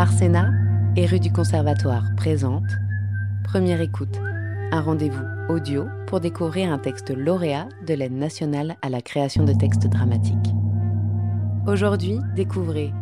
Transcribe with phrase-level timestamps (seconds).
[0.00, 0.50] Arsena
[0.96, 2.64] et rue du Conservatoire présente
[3.44, 4.18] Première écoute,
[4.72, 9.52] un rendez-vous audio pour découvrir un texte lauréat de l'aide nationale à la création de
[9.52, 10.54] textes dramatiques.
[11.66, 12.94] Aujourd'hui, découvrez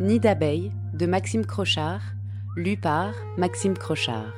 [0.00, 2.02] Nid d'abeille de Maxime Crochard,
[2.56, 4.34] lu par Maxime Crochard.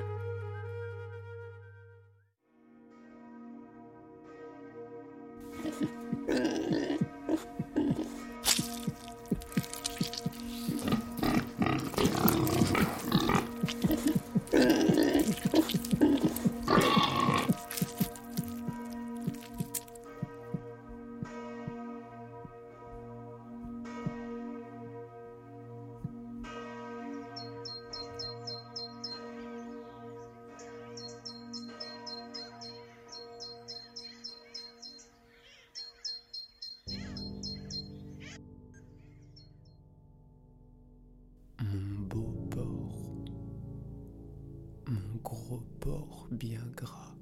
[45.23, 47.15] Gros porc bien gras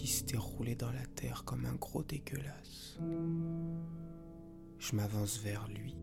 [0.00, 2.98] qui se déroulait dans la terre comme un gros dégueulasse.
[4.78, 5.94] Je m'avance vers lui.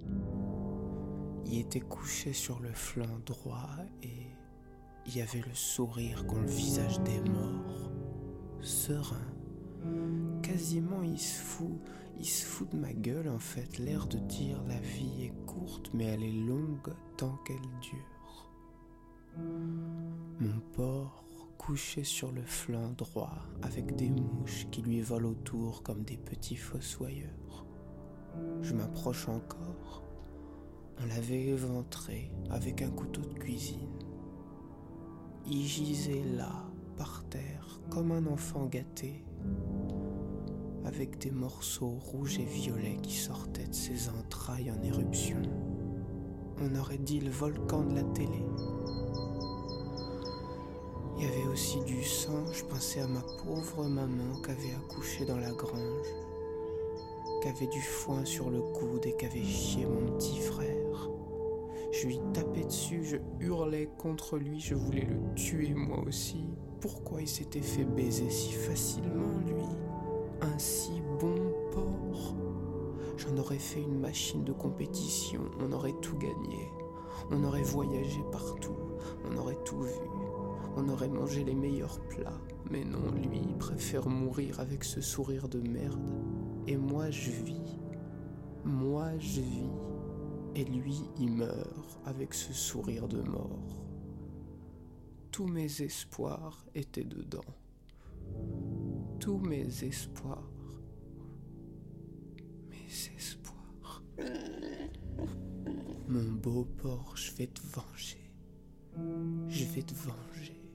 [1.46, 3.72] Il était couché sur le flanc droit
[4.04, 4.28] et
[5.08, 7.92] il avait le sourire qu'ont le visage des morts,
[8.62, 9.34] serein.
[10.44, 11.80] Quasiment il se fout,
[12.20, 15.90] il se fout de ma gueule en fait, l'air de dire la vie est courte
[15.96, 18.17] mais elle est longue tant qu'elle dure.
[20.40, 21.26] Mon porc
[21.58, 26.56] couché sur le flanc droit avec des mouches qui lui volent autour comme des petits
[26.56, 27.66] fossoyeurs.
[28.62, 30.04] Je m'approche encore.
[31.02, 34.00] On l'avait éventré avec un couteau de cuisine.
[35.46, 36.66] Il gisait là,
[36.98, 39.24] par terre, comme un enfant gâté,
[40.86, 45.42] avec des morceaux rouges et violets qui sortaient de ses entrailles en éruption.
[46.62, 48.44] On aurait dit le volcan de la télé.
[51.18, 55.26] Il y avait aussi du sang, je pensais à ma pauvre maman qui avait accouché
[55.26, 56.08] dans la grange,
[57.42, 61.10] qui avait du foin sur le coude et qui avait chié mon petit frère.
[61.92, 66.46] Je lui tapais dessus, je hurlais contre lui, je voulais le tuer moi aussi.
[66.82, 69.64] Pourquoi il s'était fait baiser si facilement, lui?
[70.42, 72.36] Un si bon porc
[73.18, 76.72] J'en aurais fait une machine de compétition, on aurait tout gagné.
[77.32, 78.76] On aurait voyagé partout,
[81.06, 86.02] Mangé les meilleurs plats, mais non, lui préfère mourir avec ce sourire de merde.
[86.68, 87.80] Et moi je vis,
[88.66, 89.72] moi je vis,
[90.56, 93.78] et lui il meurt avec ce sourire de mort.
[95.32, 97.46] Tous mes espoirs étaient dedans.
[99.20, 100.52] Tous mes espoirs.
[102.70, 104.04] Mes espoirs.
[106.08, 108.32] Mon beau porc, je vais te venger.
[109.48, 110.67] Je vais te venger.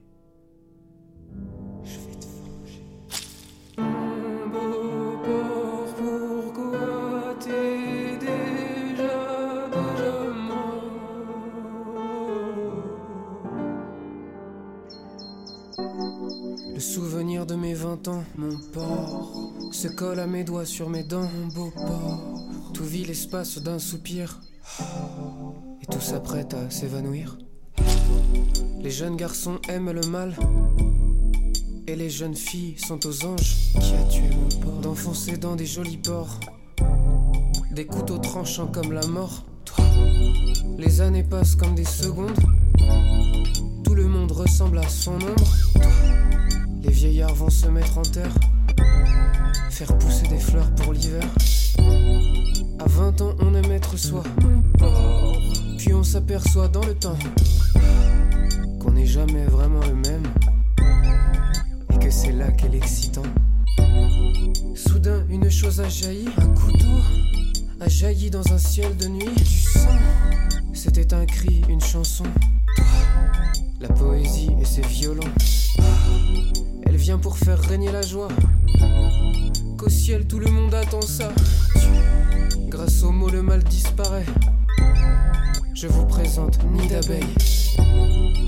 [16.93, 21.27] Souvenir de mes vingt ans, mon porc, se colle à mes doigts sur mes dents,
[21.39, 22.21] mon beau porc.
[22.73, 24.41] Tout vit l'espace d'un soupir,
[25.81, 27.37] et tout s'apprête à s'évanouir.
[28.79, 30.35] Les jeunes garçons aiment le mal.
[31.85, 34.81] Et les jeunes filles sont aux anges qui a tué mon porc.
[34.81, 36.39] D'enfoncer dans des jolis porcs
[37.71, 39.43] Des couteaux tranchants comme la mort.
[40.77, 42.39] Les années passent comme des secondes.
[43.83, 45.57] Tout le monde ressemble à son ombre.
[46.81, 48.33] Les vieillards vont se mettre en terre.
[49.69, 51.23] Faire pousser des fleurs pour l'hiver.
[52.79, 54.23] À 20 ans on aime être soi.
[55.77, 57.17] Puis on s'aperçoit dans le temps
[58.79, 60.32] Qu'on n'est jamais vraiment le même
[65.79, 66.99] a jailli, un couteau
[67.79, 69.33] a jailli dans un ciel de nuit.
[69.35, 69.97] Du sang,
[70.73, 72.25] c'était un cri, une chanson.
[73.79, 75.31] La poésie et ses violons.
[76.85, 78.27] Elle vient pour faire régner la joie.
[79.77, 81.31] Qu'au ciel tout le monde attend ça.
[82.67, 84.25] Grâce au mot le mal disparaît.
[85.73, 88.42] Je vous présente Nid d'abeille.